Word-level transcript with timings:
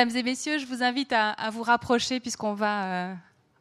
Mesdames 0.00 0.16
et 0.16 0.22
messieurs, 0.22 0.56
je 0.56 0.64
vous 0.64 0.82
invite 0.82 1.12
à, 1.12 1.50
vous 1.50 1.62
rapprocher 1.62 2.20
puisqu'on 2.20 2.54
va 2.54 3.10
euh, 3.10 3.14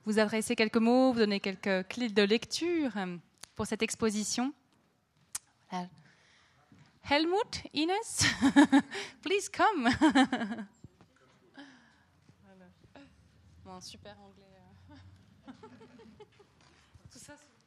vous 0.05 0.19
adresser 0.19 0.55
quelques 0.55 0.77
mots, 0.77 1.11
vous 1.11 1.19
donner 1.19 1.41
quelques 1.41 1.85
clés 1.89 2.07
de 2.07 2.21
lecture 2.23 2.95
euh, 2.95 3.17
pour 3.57 3.67
cette 3.67 3.81
exposition. 3.81 4.53
Voilà. 5.69 5.89
Helmut, 7.11 7.65
Ines, 7.73 7.91
please 9.21 9.49
come. 9.51 9.89
Bon, 13.65 13.81
super 13.81 14.15
anglais. 14.21 14.45
euh. 14.89 15.51
Tout 17.11 17.19
ça, 17.19 17.33
c'est- 17.35 17.59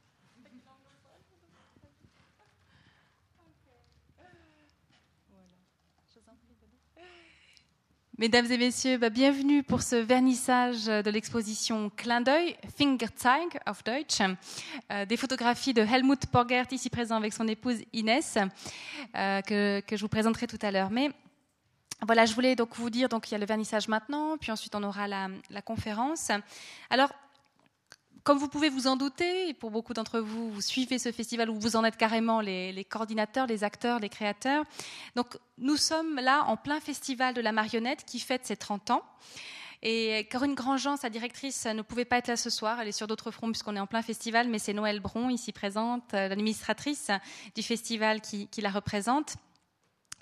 Mesdames 8.18 8.52
et 8.52 8.58
messieurs, 8.58 8.98
bah, 8.98 9.08
bienvenue 9.08 9.62
pour 9.62 9.80
ce 9.80 9.96
vernissage 9.96 10.84
de 10.84 11.08
l'exposition 11.08 11.90
Clin 11.96 12.20
d'œil, 12.20 12.54
Fingerzeig 12.76 13.58
auf 13.66 13.82
Deutsch, 13.84 14.20
euh, 14.90 15.06
des 15.06 15.16
photographies 15.16 15.72
de 15.72 15.80
Helmut 15.80 16.30
Borgert, 16.30 16.66
ici 16.72 16.90
présent 16.90 17.16
avec 17.16 17.32
son 17.32 17.48
épouse 17.48 17.78
Inès, 17.94 18.36
euh, 19.16 19.40
que, 19.40 19.80
que 19.80 19.96
je 19.96 20.02
vous 20.02 20.10
présenterai 20.10 20.46
tout 20.46 20.58
à 20.60 20.70
l'heure. 20.70 20.90
Mais 20.90 21.10
voilà, 22.02 22.26
je 22.26 22.34
voulais 22.34 22.54
donc 22.54 22.76
vous 22.76 22.90
dire, 22.90 23.08
donc 23.08 23.30
il 23.30 23.32
y 23.32 23.34
a 23.34 23.38
le 23.38 23.46
vernissage 23.46 23.88
maintenant, 23.88 24.36
puis 24.36 24.52
ensuite 24.52 24.74
on 24.74 24.82
aura 24.82 25.08
la, 25.08 25.28
la 25.48 25.62
conférence. 25.62 26.30
Alors, 26.90 27.14
comme 28.24 28.38
vous 28.38 28.48
pouvez 28.48 28.68
vous 28.68 28.86
en 28.86 28.96
douter, 28.96 29.48
et 29.48 29.54
pour 29.54 29.70
beaucoup 29.70 29.94
d'entre 29.94 30.20
vous, 30.20 30.50
vous 30.50 30.60
suivez 30.60 30.98
ce 30.98 31.10
festival 31.10 31.50
où 31.50 31.58
vous 31.58 31.76
en 31.76 31.84
êtes 31.84 31.96
carrément 31.96 32.40
les, 32.40 32.86
coordinateurs, 32.88 33.46
les 33.46 33.64
acteurs, 33.64 33.98
les 33.98 34.08
créateurs. 34.08 34.64
Donc, 35.16 35.36
nous 35.58 35.76
sommes 35.76 36.16
là 36.16 36.44
en 36.46 36.56
plein 36.56 36.80
festival 36.80 37.34
de 37.34 37.40
la 37.40 37.52
marionnette 37.52 38.04
qui 38.04 38.20
fête 38.20 38.46
ses 38.46 38.56
30 38.56 38.90
ans. 38.90 39.02
Et 39.84 40.28
Corinne 40.30 40.54
Grandjean, 40.54 40.96
sa 40.96 41.10
directrice, 41.10 41.66
ne 41.66 41.82
pouvait 41.82 42.04
pas 42.04 42.18
être 42.18 42.28
là 42.28 42.36
ce 42.36 42.50
soir. 42.50 42.80
Elle 42.80 42.86
est 42.86 42.92
sur 42.92 43.08
d'autres 43.08 43.32
fronts 43.32 43.50
puisqu'on 43.50 43.74
est 43.74 43.80
en 43.80 43.88
plein 43.88 44.02
festival, 44.02 44.48
mais 44.48 44.60
c'est 44.60 44.72
Noël 44.72 45.00
Bron, 45.00 45.28
ici 45.28 45.50
présente, 45.50 46.14
euh, 46.14 46.28
l'administratrice 46.28 47.10
du 47.56 47.64
festival 47.64 48.20
qui 48.20 48.48
la 48.58 48.70
représente. 48.70 49.34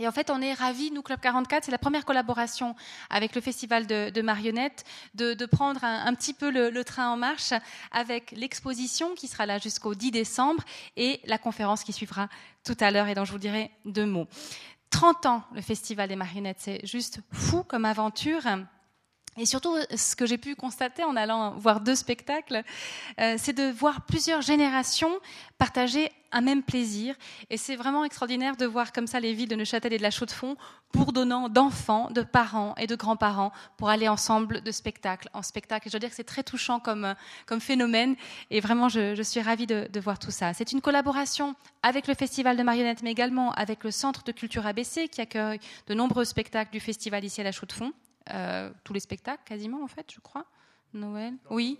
Et 0.01 0.09
en 0.09 0.12
fait, 0.12 0.31
on 0.31 0.41
est 0.41 0.55
ravis, 0.55 0.91
nous, 0.91 1.03
Club 1.03 1.20
44, 1.20 1.65
c'est 1.65 1.70
la 1.70 1.77
première 1.77 2.06
collaboration 2.06 2.75
avec 3.11 3.34
le 3.34 3.43
Festival 3.43 3.87
de, 3.87 4.23
marionnettes, 4.23 4.84
de, 5.15 5.47
prendre 5.47 5.84
un, 5.84 6.15
petit 6.15 6.33
peu 6.33 6.51
le, 6.51 6.70
le, 6.70 6.84
train 6.84 7.11
en 7.11 7.19
marche 7.19 7.53
avec 7.93 8.31
l'exposition 8.33 9.15
qui 9.15 9.28
sera 9.28 9.45
là 9.45 9.59
jusqu'au 9.59 9.95
10 9.95 10.11
décembre 10.11 10.65
et 10.97 11.21
la 11.27 11.37
conférence 11.37 11.84
qui 11.84 11.93
suivra 11.93 12.31
tout 12.65 12.77
à 12.81 12.91
l'heure 12.91 13.09
et 13.09 13.15
dont 13.15 13.27
je 13.27 13.33
vous 13.33 13.39
dirai 13.39 13.71
deux 13.84 14.06
mots. 14.06 14.27
30 14.89 15.27
ans, 15.27 15.43
le 15.53 15.61
Festival 15.61 16.09
des 16.09 16.17
marionnettes, 16.17 16.61
c'est 16.61 16.84
juste 16.87 17.21
fou 17.31 17.62
comme 17.62 17.84
aventure. 17.84 18.43
Et 19.37 19.45
surtout, 19.47 19.77
ce 19.95 20.17
que 20.17 20.25
j'ai 20.25 20.39
pu 20.39 20.56
constater 20.56 21.05
en 21.05 21.15
allant 21.15 21.53
voir 21.56 21.81
deux 21.81 21.95
spectacles, 21.95 22.62
euh, 23.21 23.37
c'est 23.39 23.53
de 23.53 23.71
voir 23.71 24.06
plusieurs 24.06 24.41
générations 24.41 25.12
partager 25.59 26.11
un 26.33 26.41
même 26.41 26.62
plaisir. 26.62 27.14
Et 27.50 27.56
c'est 27.56 27.77
vraiment 27.77 28.05
extraordinaire 28.05 28.56
de 28.56 28.67
voir 28.67 28.92
comme 28.92 29.06
ça 29.06 29.20
les 29.20 29.33
villes 29.33 29.48
de 29.48 29.56
Neuchâtel 29.56 29.92
et 29.92 29.98
de 29.98 30.03
la 30.03 30.11
Chaux-de-Fonds 30.11 30.56
bourdonnant 30.92 31.48
d'enfants, 31.48 32.11
de 32.11 32.22
parents 32.22 32.75
et 32.77 32.87
de 32.87 32.97
grands-parents 32.97 33.53
pour 33.77 33.89
aller 33.89 34.09
ensemble 34.09 34.61
de 34.61 34.70
spectacle 34.72 35.28
en 35.33 35.42
spectacle. 35.42 35.87
Et 35.87 35.91
je 35.91 35.97
veux 35.97 36.00
dire 36.00 36.11
que 36.11 36.17
c'est 36.17 36.25
très 36.25 36.42
touchant 36.42 36.81
comme, 36.81 37.14
comme 37.47 37.61
phénomène. 37.61 38.17
Et 38.50 38.61
vraiment, 38.61 38.89
je, 38.89 39.14
je 39.14 39.22
suis 39.22 39.41
ravie 39.41 39.67
de, 39.67 39.89
de 39.92 40.00
voir 40.00 40.19
tout 40.19 40.31
ça. 40.31 40.53
C'est 40.55 40.72
une 40.72 40.81
collaboration 40.81 41.55
avec 41.83 42.06
le 42.06 42.14
Festival 42.14 42.56
de 42.56 42.62
marionnettes, 42.62 43.03
mais 43.03 43.12
également 43.12 43.53
avec 43.53 43.84
le 43.84 43.91
Centre 43.91 44.25
de 44.25 44.33
culture 44.33 44.67
ABC 44.67 45.09
qui 45.09 45.20
accueille 45.20 45.61
de 45.87 45.94
nombreux 45.94 46.25
spectacles 46.25 46.72
du 46.72 46.81
festival 46.81 47.25
ici 47.25 47.41
à 47.41 47.44
la 47.44 47.53
Chaux-de-Fonds. 47.53 47.92
Euh, 48.33 48.70
tous 48.84 48.92
les 48.92 49.00
spectacles 49.00 49.42
quasiment 49.44 49.83
en 49.83 49.87
fait, 49.87 50.06
je 50.12 50.20
crois. 50.20 50.44
Noël, 50.92 51.34
oui. 51.50 51.78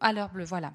À 0.00 0.12
l'heure 0.12 0.30
bleue, 0.30 0.44
voilà. 0.44 0.72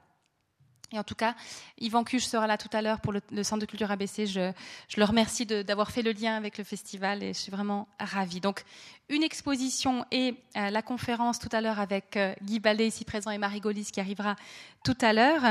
Et 0.93 0.99
en 0.99 1.03
tout 1.03 1.15
cas, 1.15 1.35
Yvan 1.79 2.03
Cuche 2.03 2.25
sera 2.25 2.47
là 2.47 2.57
tout 2.57 2.69
à 2.73 2.81
l'heure 2.81 2.99
pour 2.99 3.13
le, 3.13 3.43
Centre 3.43 3.61
de 3.61 3.65
culture 3.65 3.91
ABC. 3.91 4.25
Je, 4.25 4.51
le 4.97 5.03
remercie 5.05 5.45
d'avoir 5.45 5.91
fait 5.91 6.01
le 6.01 6.11
lien 6.11 6.35
avec 6.35 6.57
le 6.57 6.63
festival 6.63 7.23
et 7.23 7.33
je 7.33 7.39
suis 7.39 7.51
vraiment 7.51 7.87
ravie. 7.99 8.41
Donc, 8.41 8.63
une 9.09 9.23
exposition 9.23 10.05
et 10.11 10.35
euh, 10.55 10.69
la 10.69 10.81
conférence 10.81 11.37
tout 11.37 11.49
à 11.51 11.59
l'heure 11.59 11.79
avec 11.79 12.15
euh, 12.15 12.33
Guy 12.43 12.59
Ballet 12.59 12.87
ici 12.87 13.03
présent 13.03 13.29
et 13.31 13.37
Marie 13.37 13.59
Golis 13.59 13.89
qui 13.91 13.99
arrivera 13.99 14.35
tout 14.83 14.97
à 15.01 15.11
l'heure. 15.11 15.41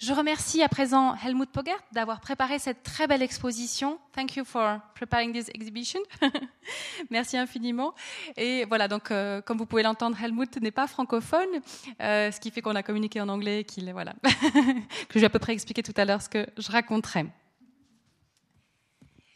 Je 0.00 0.12
remercie 0.12 0.62
à 0.62 0.68
présent 0.68 1.16
Helmut 1.16 1.50
Pogert 1.50 1.82
d'avoir 1.90 2.20
préparé 2.20 2.58
cette 2.58 2.82
très 2.84 3.06
belle 3.06 3.22
exposition. 3.22 3.98
Thank 4.12 4.36
you 4.36 4.44
for 4.44 4.78
preparing 4.94 5.32
this 5.32 5.48
exhibition. 5.52 6.00
Merci 7.10 7.36
infiniment. 7.36 7.92
Et 8.36 8.64
voilà, 8.66 8.86
donc 8.86 9.10
euh, 9.10 9.40
comme 9.42 9.58
vous 9.58 9.66
pouvez 9.66 9.82
l'entendre, 9.82 10.16
Helmut 10.22 10.56
n'est 10.60 10.70
pas 10.70 10.86
francophone, 10.86 11.48
ce 11.98 12.40
qui 12.40 12.50
fait 12.50 12.62
qu'on 12.62 12.76
a 12.76 12.82
communiqué 12.82 13.20
en 13.20 13.28
anglais, 13.28 13.64
qu'il 13.64 13.92
voilà, 13.92 14.14
que 15.08 15.14
je 15.14 15.20
vais 15.20 15.26
à 15.26 15.30
peu 15.30 15.38
près 15.38 15.52
expliquer 15.52 15.82
tout 15.82 15.94
à 15.96 16.04
l'heure 16.04 16.22
ce 16.22 16.28
que 16.28 16.46
je 16.58 16.70
raconterai. 16.70 17.26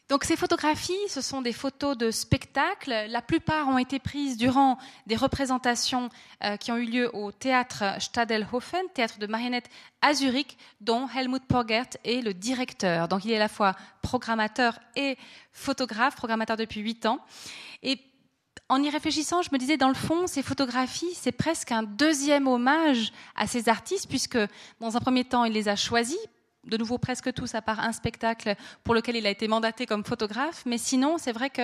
Donc 0.09 0.23
ces 0.23 0.37
photographies, 0.37 0.93
ce 1.09 1.21
sont 1.21 1.43
des 1.43 1.53
photos 1.53 1.99
de 1.99 2.13
spectacles. 2.13 3.07
La 3.09 3.23
plupart 3.23 3.67
ont 3.67 3.79
été 3.79 3.99
prises 3.99 4.37
durant 4.37 4.79
des 5.07 5.17
représentations 5.17 6.11
euh, 6.45 6.57
qui 6.57 6.71
ont 6.71 6.77
eu 6.77 6.85
lieu 6.85 7.11
au 7.13 7.33
théâtre 7.33 7.83
Stadelhofen, 7.99 8.83
théâtre 8.95 9.19
de 9.19 9.27
marionnettes 9.27 9.69
à 10.03 10.15
Zurich, 10.15 10.59
dont 10.81 11.09
Helmut 11.09 11.43
Porgert 11.49 11.89
est 12.05 12.25
le 12.25 12.35
directeur. 12.35 13.09
Donc 13.09 13.25
il 13.25 13.33
est 13.33 13.37
à 13.37 13.41
la 13.41 13.49
fois 13.49 13.75
programmateur 14.01 14.79
et 14.95 15.19
photographe, 15.51 16.15
programmateur 16.15 16.57
depuis 16.57 16.83
huit 16.83 17.05
ans. 17.05 17.19
Et 17.83 17.99
en 18.69 18.83
y 18.83 18.91
réfléchissant, 18.91 19.43
je 19.43 19.51
me 19.53 19.59
disais, 19.59 19.77
dans 19.77 19.89
le 19.89 19.95
fond, 19.95 20.27
ces 20.27 20.43
photographies, 20.43 21.15
c'est 21.15 21.33
presque 21.33 21.71
un 21.73 21.85
deuxième 21.85 22.49
hommage 22.49 23.13
à 23.37 23.47
ces 23.47 23.69
artistes, 23.69 24.09
puisque 24.09 24.39
dans 24.81 24.97
un 24.97 25.01
premier 25.01 25.25
temps, 25.25 25.45
il 25.45 25.53
les 25.53 25.69
a 25.69 25.77
choisis 25.77 26.19
de 26.67 26.77
nouveau 26.77 26.99
presque 26.99 27.33
tous, 27.33 27.55
à 27.55 27.63
part 27.63 27.81
un 27.81 27.93
spectacle 27.93 28.55
pour 28.85 28.95
lequel 28.95 29.17
il 29.17 29.27
a 29.27 29.31
été 29.31 29.49
mandaté 29.49 29.87
comme 29.87 30.05
photographe. 30.05 30.63
Mais 30.67 30.79
sinon, 30.79 31.17
c'est 31.19 31.33
vrai 31.33 31.51
que 31.51 31.63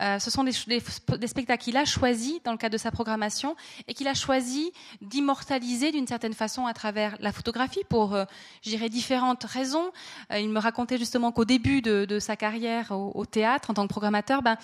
euh, 0.00 0.18
ce 0.18 0.30
sont 0.30 0.44
des, 0.44 0.52
spectacles 0.52 1.62
qu'il 1.62 1.76
a 1.76 1.84
choisis 1.84 2.42
dans 2.44 2.52
le 2.52 2.58
cadre 2.58 2.72
de 2.72 2.78
sa 2.78 2.90
programmation 2.90 3.56
et 3.88 3.94
qu'il 3.94 4.08
a 4.08 4.14
choisi 4.14 4.72
d'immortaliser 5.00 5.92
d'une 5.92 6.06
certaine 6.06 6.34
façon 6.34 6.66
à 6.66 6.74
travers 6.74 7.16
la 7.20 7.32
photographie 7.32 7.84
pour, 7.88 8.14
euh, 8.14 8.24
je 8.62 8.70
dirais, 8.70 8.88
différentes 8.88 9.44
raisons. 9.44 9.90
Euh, 10.32 10.38
il 10.38 10.48
me 10.48 10.60
racontait 10.60 10.98
justement 10.98 11.32
qu'au 11.32 11.44
début 11.44 11.82
de, 11.82 12.18
sa 12.18 12.36
carrière 12.36 12.92
au, 12.92 13.12
au, 13.14 13.26
théâtre, 13.26 13.70
en 13.70 13.74
tant 13.74 13.82
que 13.82 13.90
programmateur, 13.90 14.42
ben, 14.42 14.56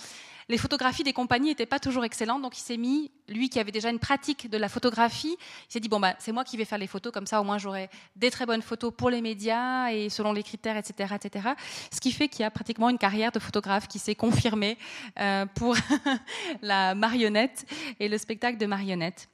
les 0.49 0.59
photographies 0.59 1.05
des 1.05 1.13
compagnies 1.13 1.49
n'étaient 1.49 1.67
pas 1.67 1.79
toujours 1.79 2.05
excellentes, 2.05 2.43
donc 2.43 2.59
il 2.59 2.61
s'est 2.61 2.77
mis, 2.77 3.11
lui 3.33 3.49
qui 3.49 3.59
avait 3.59 3.73
déjà 3.73 3.91
une 3.91 3.99
pratique 3.99 4.49
de 4.49 4.57
la 4.57 4.69
photographie, 4.69 5.37
il 5.69 5.73
s'est 5.73 5.81
dit 5.81 5.89
bon 5.89 6.01
bah 6.01 6.15
c'est 6.19 6.33
moi 6.33 6.45
qui 6.45 6.57
vais 6.57 6.65
faire 6.65 6.79
les 6.79 6.87
photos, 6.87 7.13
comme 7.13 7.27
ça 7.27 7.41
au 7.41 7.45
moins 7.45 7.59
j'aurai 7.59 7.89
des 8.17 8.31
très 8.31 8.47
bonnes 8.47 8.63
photos 8.63 8.93
pour 8.97 9.11
les 9.11 9.21
médias 9.21 9.91
et 9.91 10.09
selon 10.09 10.33
les 10.33 10.43
critères, 10.43 10.77
etc., 10.77 11.15
etc. 11.15 11.49
Ce 11.91 12.01
qui 12.01 12.13
fait 12.13 12.29
qu'il 12.29 12.43
y 12.43 12.45
a 12.45 12.51
pratiquement 12.51 12.91
une 12.91 12.99
carrière 12.99 13.33
de 13.33 13.39
photographe 13.39 13.89
qui 13.89 13.99
s'est 13.99 14.15
confirmée 14.15 14.79
euh, 15.19 15.47
pour 15.55 15.77
la 16.63 16.95
marionnette 16.95 17.67
et 17.99 18.09
le 18.09 18.19
spectacle 18.19 18.59
de 18.59 18.67
marionnette. 18.67 19.29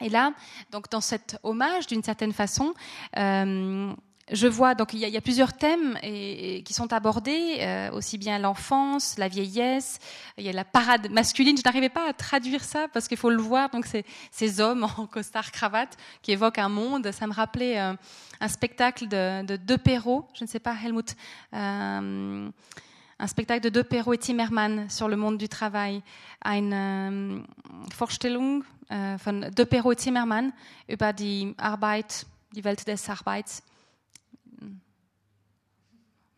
Et 0.00 0.08
là, 0.08 0.32
donc 0.70 0.90
dans 0.90 1.00
cet 1.00 1.38
hommage, 1.42 1.86
d'une 1.86 2.02
certaine 2.02 2.32
façon, 2.32 2.74
euh, 3.16 3.92
je 4.32 4.46
vois 4.46 4.74
donc 4.74 4.94
il 4.94 5.00
y, 5.00 5.16
a, 5.16 5.20
plusieurs 5.20 5.52
thèmes 5.52 5.98
qui 6.00 6.72
sont 6.72 6.92
abordés, 6.94 7.58
euh, 7.60 7.90
aussi 7.90 8.16
bien 8.16 8.38
l'enfance, 8.38 9.18
la 9.18 9.28
vieillesse, 9.28 9.98
il 10.38 10.44
y 10.44 10.48
a 10.48 10.52
la 10.52 10.64
parade 10.64 11.10
masculine. 11.10 11.58
Je 11.58 11.62
n'arrivais 11.62 11.90
pas 11.90 12.08
à 12.08 12.12
traduire 12.14 12.64
ça 12.64 12.86
parce 12.92 13.06
qu'il 13.06 13.18
faut 13.18 13.28
le 13.28 13.36
voir. 13.36 13.68
Donc 13.68 13.86
ces 14.30 14.60
hommes 14.60 14.84
en 14.96 15.06
costard 15.06 15.52
cravate 15.52 15.96
qui 16.22 16.32
évoquent 16.32 16.58
un 16.58 16.70
monde. 16.70 17.10
Ça 17.12 17.26
me 17.26 17.34
rappelait 17.34 17.78
euh, 17.78 17.92
un 18.40 18.48
spectacle 18.48 19.08
de, 19.08 19.44
de 19.44 19.56
De 19.56 19.76
Perrault, 19.76 20.26
je 20.34 20.44
ne 20.44 20.48
sais 20.48 20.60
pas 20.60 20.74
Helmut. 20.82 21.14
Euh, 21.52 22.48
un 23.18 23.26
spectacle 23.26 23.60
de 23.60 23.68
De 23.68 23.82
Perrault 23.82 24.14
et 24.14 24.18
Timmerman 24.18 24.88
sur 24.88 25.08
le 25.08 25.16
monde 25.16 25.36
du 25.36 25.48
travail. 25.48 26.02
Eine 26.42 27.42
Vorstellung 27.94 28.62
von 28.90 29.50
De 29.54 29.64
Perrault 29.64 29.92
et 29.92 29.96
Timmerman 29.96 30.52
über 30.88 31.12
die 31.12 31.54
Arbeit, 31.58 32.26
die 32.52 32.64
Welt 32.64 32.86
des 32.86 33.08
Arbeits. 33.08 33.62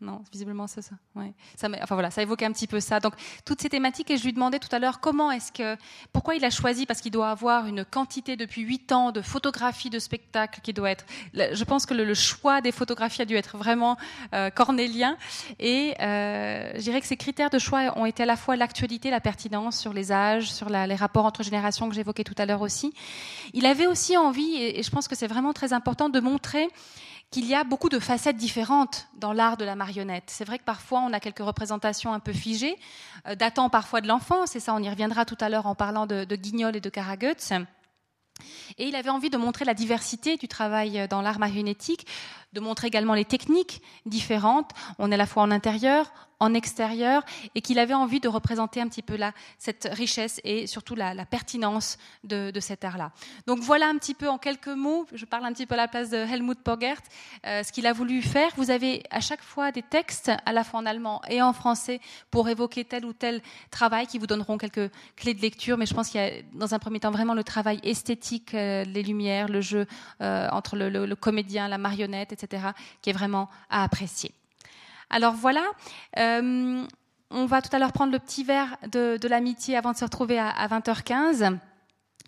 Non, 0.02 0.22
visiblement 0.30 0.66
c'est 0.66 0.82
ça. 0.82 0.94
Ouais. 1.14 1.32
ça. 1.56 1.68
Enfin 1.82 1.94
voilà, 1.94 2.10
ça 2.10 2.20
évoquait 2.20 2.44
un 2.44 2.52
petit 2.52 2.66
peu 2.66 2.80
ça. 2.80 3.00
Donc 3.00 3.14
toutes 3.46 3.62
ces 3.62 3.70
thématiques 3.70 4.10
et 4.10 4.18
je 4.18 4.24
lui 4.24 4.34
demandais 4.34 4.58
tout 4.58 4.68
à 4.72 4.78
l'heure 4.78 5.00
comment 5.00 5.30
est-ce 5.30 5.52
que, 5.52 5.74
pourquoi 6.12 6.34
il 6.34 6.44
a 6.44 6.50
choisi 6.50 6.84
parce 6.84 7.00
qu'il 7.00 7.12
doit 7.12 7.30
avoir 7.30 7.66
une 7.66 7.82
quantité 7.82 8.36
depuis 8.36 8.60
huit 8.60 8.92
ans 8.92 9.10
de 9.10 9.22
photographies 9.22 9.88
de 9.88 9.98
spectacles 9.98 10.60
qui 10.60 10.74
doit 10.74 10.90
être. 10.90 11.06
Je 11.32 11.64
pense 11.64 11.86
que 11.86 11.94
le, 11.94 12.12
choix 12.12 12.60
des 12.60 12.72
photographies 12.72 13.22
a 13.22 13.24
dû 13.24 13.36
être 13.36 13.56
vraiment 13.56 13.96
euh, 14.34 14.50
cornélien 14.50 15.16
et 15.58 15.94
euh, 16.00 16.72
je 16.74 16.80
dirais 16.80 17.00
que 17.00 17.06
ces 17.06 17.16
critères 17.16 17.50
de 17.50 17.58
choix 17.58 17.98
ont 17.98 18.04
été 18.04 18.22
à 18.22 18.26
la 18.26 18.36
fois 18.36 18.56
l'actualité, 18.56 19.10
la 19.10 19.20
pertinence 19.20 19.78
sur 19.78 19.94
les 19.94 20.12
âges, 20.12 20.52
sur 20.52 20.68
les 20.68 20.94
rapports 20.94 21.24
entre 21.24 21.42
générations 21.42 21.88
que 21.88 21.94
j'évoquais 21.94 22.24
tout 22.24 22.34
à 22.36 22.44
l'heure 22.44 22.60
aussi. 22.60 22.92
Il 23.54 23.64
avait 23.64 23.86
aussi 23.86 24.16
envie 24.18 24.56
et 24.56 24.82
je 24.82 24.90
pense 24.90 25.08
que 25.08 25.14
c'est 25.14 25.26
vraiment 25.26 25.54
très 25.54 25.72
important 25.72 26.10
de 26.10 26.20
montrer 26.20 26.68
qu'il 27.30 27.46
y 27.46 27.54
a 27.54 27.64
beaucoup 27.64 27.88
de 27.88 27.98
facettes 27.98 28.36
différentes 28.36 29.08
dans 29.14 29.32
l'art 29.32 29.56
de 29.56 29.64
la 29.64 29.74
marionnette. 29.74 30.24
C'est 30.28 30.44
vrai 30.44 30.58
que 30.58 30.64
parfois 30.64 31.00
on 31.00 31.12
a 31.12 31.20
quelques 31.20 31.40
représentations 31.40 32.12
un 32.12 32.20
peu 32.20 32.32
figées, 32.32 32.76
euh, 33.26 33.34
datant 33.34 33.68
parfois 33.68 34.00
de 34.00 34.08
l'enfance, 34.08 34.56
et 34.56 34.60
ça 34.60 34.74
on 34.74 34.82
y 34.82 34.88
reviendra 34.88 35.24
tout 35.24 35.36
à 35.40 35.48
l'heure 35.48 35.66
en 35.66 35.74
parlant 35.74 36.06
de, 36.06 36.24
Guignol 36.36 36.76
et 36.76 36.80
de 36.80 36.90
Karaguts. 36.90 37.66
Et 38.76 38.86
il 38.86 38.94
avait 38.94 39.10
envie 39.10 39.30
de 39.30 39.38
montrer 39.38 39.64
la 39.64 39.72
diversité 39.72 40.36
du 40.36 40.46
travail 40.46 41.08
dans 41.08 41.22
l'art 41.22 41.38
marionnettique, 41.38 42.06
de 42.52 42.60
montrer 42.60 42.88
également 42.88 43.14
les 43.14 43.24
techniques 43.24 43.80
différentes. 44.04 44.72
On 44.98 45.10
est 45.10 45.14
à 45.14 45.18
la 45.18 45.26
fois 45.26 45.42
en 45.42 45.50
intérieur, 45.50 46.12
en 46.38 46.54
extérieur, 46.54 47.22
et 47.54 47.60
qu'il 47.60 47.78
avait 47.78 47.94
envie 47.94 48.20
de 48.20 48.28
représenter 48.28 48.80
un 48.80 48.88
petit 48.88 49.02
peu 49.02 49.16
là 49.16 49.32
cette 49.58 49.88
richesse 49.92 50.40
et 50.44 50.66
surtout 50.66 50.94
la, 50.94 51.14
pertinence 51.24 51.98
de, 52.24 52.52
cet 52.60 52.84
art-là. 52.84 53.12
Donc 53.46 53.60
voilà 53.60 53.88
un 53.88 53.96
petit 53.96 54.14
peu 54.14 54.28
en 54.28 54.38
quelques 54.38 54.68
mots, 54.68 55.06
je 55.12 55.24
parle 55.24 55.44
un 55.44 55.52
petit 55.52 55.66
peu 55.66 55.74
à 55.74 55.78
la 55.78 55.88
place 55.88 56.10
de 56.10 56.16
Helmut 56.16 56.58
Pogert, 56.62 57.00
euh, 57.46 57.62
ce 57.62 57.72
qu'il 57.72 57.86
a 57.86 57.92
voulu 57.92 58.22
faire. 58.22 58.50
Vous 58.56 58.70
avez 58.70 59.02
à 59.10 59.20
chaque 59.20 59.42
fois 59.42 59.72
des 59.72 59.82
textes, 59.82 60.30
à 60.44 60.52
la 60.52 60.64
fois 60.64 60.80
en 60.80 60.86
allemand 60.86 61.22
et 61.28 61.40
en 61.40 61.52
français, 61.52 62.00
pour 62.30 62.48
évoquer 62.48 62.84
tel 62.84 63.04
ou 63.04 63.12
tel 63.12 63.40
travail 63.70 64.06
qui 64.06 64.18
vous 64.18 64.26
donneront 64.26 64.58
quelques 64.58 64.90
clés 65.16 65.34
de 65.34 65.40
lecture, 65.40 65.78
mais 65.78 65.86
je 65.86 65.94
pense 65.94 66.08
qu'il 66.08 66.20
y 66.20 66.24
a 66.24 66.30
dans 66.52 66.74
un 66.74 66.78
premier 66.78 67.00
temps 67.00 67.10
vraiment 67.10 67.34
le 67.34 67.44
travail 67.44 67.80
esthétique, 67.82 68.54
euh, 68.54 68.84
les 68.84 69.02
lumières, 69.02 69.48
le 69.48 69.60
jeu 69.60 69.86
euh, 70.20 70.48
entre 70.50 70.76
le, 70.76 70.88
le 70.88 71.16
comédien, 71.16 71.68
la 71.68 71.78
marionnette, 71.78 72.32
etc., 72.32 72.68
qui 73.02 73.10
est 73.10 73.14
vraiment 73.14 73.48
à 73.70 73.82
apprécier. 73.82 74.32
Alors 75.10 75.34
voilà, 75.34 75.64
euh, 76.18 76.84
on 77.30 77.46
va 77.46 77.62
tout 77.62 77.74
à 77.74 77.78
l'heure 77.78 77.92
prendre 77.92 78.12
le 78.12 78.18
petit 78.18 78.44
verre 78.44 78.76
de, 78.90 79.28
l'amitié 79.28 79.76
avant 79.76 79.92
de 79.92 79.96
se 79.96 80.04
retrouver 80.04 80.38
à, 80.38 80.66
20h15. 80.68 81.58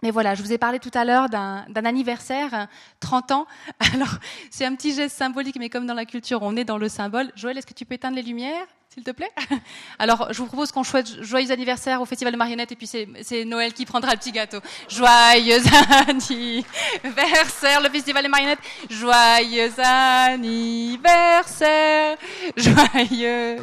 Mais 0.03 0.13
voilà, 0.13 0.37
je 0.37 0.43
vous 0.43 0.53
ai 0.53 0.59
parlé 0.59 0.79
tout 0.79 0.93
à 0.95 1.05
l'heure 1.05 1.29
d'un 1.29 1.65
anniversaire, 1.75 2.69
30 3.01 3.33
ans. 3.33 3.47
Alors, 3.95 4.19
c'est 4.51 4.65
un 4.65 4.75
petit 4.77 4.95
geste 4.95 5.17
symbolique, 5.17 5.57
mais 5.59 5.71
comme 5.71 5.87
dans 5.87 5.95
la 5.95 6.05
culture, 6.05 6.43
on 6.43 6.57
est 6.57 6.65
dans 6.65 6.79
le 6.79 6.89
symbole. 6.89 7.33
Joël, 7.35 7.59
est-ce 7.59 7.67
que 7.67 7.75
tu 7.75 7.85
peux 7.85 7.95
éteindre 7.95 8.15
les 8.15 8.23
lumières? 8.23 8.67
S'il 8.93 9.05
te 9.05 9.11
plaît 9.11 9.31
Alors, 9.99 10.33
je 10.33 10.39
vous 10.39 10.47
propose 10.47 10.73
qu'on 10.73 10.83
souhaite 10.83 11.23
joyeux 11.23 11.51
anniversaire 11.51 12.01
au 12.01 12.07
Festival 12.07 12.33
de 12.33 12.39
marionnettes 12.39 12.73
et 12.73 12.77
puis 12.77 12.87
c'est 12.87 13.45
Noël 13.45 13.75
qui 13.75 13.85
prendra 13.85 14.13
le 14.13 14.17
petit 14.17 14.33
gâteau. 14.33 14.61
Joyeux 14.89 15.59
anniversaire, 16.09 17.83
le 17.83 17.91
Festival 17.91 18.23
des 18.23 18.29
marionnettes. 18.29 18.61
Joyeux 18.89 19.71
anniversaire. 19.79 22.17
Joyeux 22.57 23.59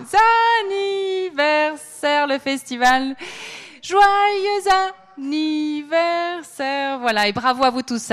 anniversaire, 0.63 2.27
le 2.27 2.38
festival. 2.38 3.16
Joyeux 3.81 4.69
anniversaire. 5.18 7.00
Voilà, 7.00 7.27
et 7.27 7.33
bravo 7.33 7.63
à 7.63 7.72
vous 7.72 7.81
tous. 7.81 8.12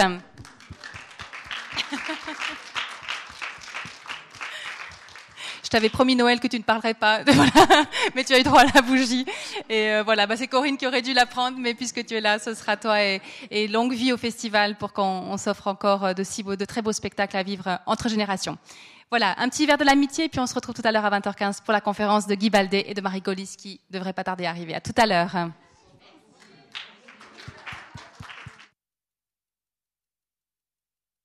T'avais 5.73 5.89
promis 5.89 6.15
Noël 6.17 6.39
que 6.39 6.49
tu 6.49 6.59
ne 6.59 6.63
parlerais 6.63 6.93
pas, 6.93 7.21
mais 8.15 8.25
tu 8.25 8.35
as 8.35 8.39
eu 8.39 8.43
droit 8.43 8.61
à 8.61 8.67
la 8.75 8.83
bougie. 8.83 9.25
Et 9.71 9.89
euh, 9.89 10.03
voilà, 10.03 10.27
bah, 10.27 10.37
c'est 10.37 10.47
Corinne 10.47 10.77
qui 10.77 10.87
aurait 10.87 11.01
dû 11.01 11.15
la 11.15 11.25
prendre, 11.25 11.57
mais 11.59 11.73
puisque 11.73 12.05
tu 12.05 12.15
es 12.15 12.21
là, 12.21 12.39
ce 12.39 12.53
sera 12.55 12.77
toi. 12.77 12.99
Et, 13.03 13.69
longue 13.69 13.95
vie 13.95 14.13
au 14.13 14.19
festival 14.19 14.77
pour 14.77 14.93
qu'on 14.93 15.35
s'offre 15.39 15.69
encore 15.69 16.05
euh, 16.05 16.13
de 16.13 16.23
si 16.23 16.43
beaux, 16.43 16.57
de 16.57 16.65
très 16.67 16.83
beaux 16.83 16.93
spectacles 16.93 17.39
à 17.39 17.43
vivre 17.43 17.79
entre 17.87 18.11
générations. 18.11 18.59
Voilà, 19.09 19.35
un 19.39 19.49
petit 19.49 19.65
verre 19.65 19.79
de 19.79 19.85
l'amitié, 19.85 20.29
puis 20.29 20.41
on 20.41 20.47
se 20.47 20.55
retrouve 20.55 20.75
tout 20.75 20.83
à 20.85 20.93
l'heure 20.93 21.07
à 21.07 21.19
20h15 21.19 21.63
pour 21.65 21.73
la 21.73 21.81
conférence 21.81 22.27
de 22.27 22.35
Guy 22.35 22.51
Baldé 22.51 22.85
et 22.87 22.93
de 22.93 23.01
Marie 23.01 23.23
Collis 23.23 23.55
qui 23.57 23.81
devrait 23.91 24.13
pas 24.13 24.25
tarder 24.25 24.45
à 24.45 24.51
arriver. 24.51 24.75
À 24.75 24.81
tout 24.81 24.95
à 24.97 25.07
l'heure. 25.07 25.49